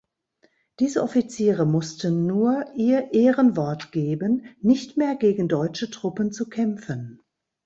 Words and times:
Diese 0.79 1.03
Offiziere 1.03 1.67
mussten 1.67 2.25
nur 2.25 2.65
ihr 2.75 3.13
Ehrenwort 3.13 3.91
geben, 3.91 4.47
nicht 4.59 4.97
mehr 4.97 5.13
gegen 5.15 5.47
deutsche 5.47 5.91
Truppen 5.91 6.31
zu 6.31 6.49
kämpfen. 6.49 7.21